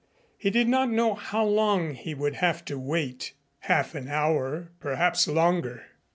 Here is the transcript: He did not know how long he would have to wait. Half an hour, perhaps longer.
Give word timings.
He 0.35 0.49
did 0.49 0.67
not 0.67 0.89
know 0.89 1.13
how 1.13 1.45
long 1.45 1.93
he 1.93 2.15
would 2.15 2.33
have 2.37 2.65
to 2.65 2.79
wait. 2.79 3.33
Half 3.59 3.93
an 3.93 4.07
hour, 4.07 4.71
perhaps 4.79 5.27
longer. 5.27 5.83